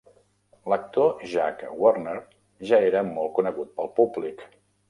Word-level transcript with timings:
L'actor 0.71 1.19
Jack 1.33 1.61
Warner 1.83 2.17
ja 2.71 2.83
era 2.89 3.07
molt 3.13 3.37
conegut 3.39 3.73
pel 3.79 3.93
públic. 4.01 4.47